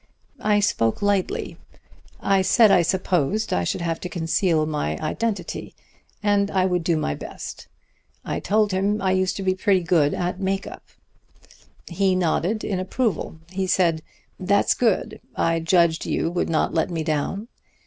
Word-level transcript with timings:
I 0.39 0.61
spoke 0.61 1.03
lightly. 1.03 1.57
I 2.19 2.41
said 2.41 2.71
I 2.71 2.81
supposed 2.81 3.53
I 3.53 3.63
should 3.63 3.81
have 3.81 3.99
to 3.99 4.09
conceal 4.09 4.65
my 4.65 4.97
identity, 4.97 5.75
and 6.23 6.49
I 6.49 6.65
would 6.65 6.83
do 6.83 6.97
my 6.97 7.13
best. 7.13 7.67
I 8.25 8.39
told 8.39 8.71
him 8.71 8.99
I 8.99 9.11
used 9.11 9.35
to 9.35 9.43
be 9.43 9.53
pretty 9.53 9.83
good 9.83 10.15
at 10.15 10.39
make 10.39 10.65
up. 10.65 10.85
"He 11.87 12.15
nodded 12.15 12.63
in 12.63 12.79
approval. 12.79 13.37
He 13.51 13.67
said: 13.67 14.01
'That's 14.39 14.73
good. 14.73 15.21
I 15.35 15.59
judged 15.59 16.07
you 16.07 16.31
would 16.31 16.49
not 16.49 16.73
let 16.73 16.89
me 16.89 17.03
down.' 17.03 17.47